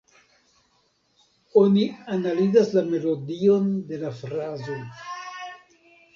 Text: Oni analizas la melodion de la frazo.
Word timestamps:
Oni 1.63 1.83
analizas 2.15 2.73
la 2.79 2.83
melodion 2.89 3.69
de 3.93 4.01
la 4.07 4.13
frazo. 4.23 4.81